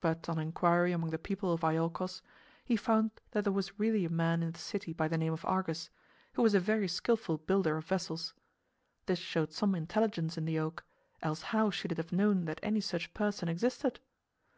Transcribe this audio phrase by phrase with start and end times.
[0.00, 2.22] But on inquiry among the people of Iolchos,
[2.64, 5.44] he found that there was really a man in the city by the name of
[5.44, 5.90] Argus,
[6.32, 8.32] who was a very skilful builder of vessels.
[9.04, 10.86] This showed some intelligence in the oak,
[11.20, 14.00] else how should it have known that any such person existed?